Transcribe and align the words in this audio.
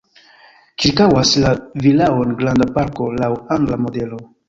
Ĉirkaŭas 0.83 1.35
la 1.45 1.53
vilaon 1.85 2.35
granda 2.43 2.71
parko 2.81 3.13
laŭ 3.23 3.33
angla 3.61 3.83
modelo. 3.87 4.25